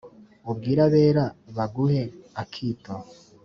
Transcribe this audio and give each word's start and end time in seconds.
ubwire 0.49 0.81
abera 0.87 1.25
baguhe 1.55 2.03
akito 2.41 2.93